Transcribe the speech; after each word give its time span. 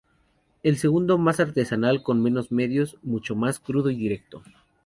El 0.63 0.77
segundo 0.79 1.19
más 1.19 1.39
artesanal, 1.39 2.01
con 2.01 2.23
menos 2.23 2.51
medios, 2.51 2.97
mucho 3.03 3.35
más 3.35 3.59
crudo 3.59 3.91
y 3.91 3.95
directo. 3.97 4.41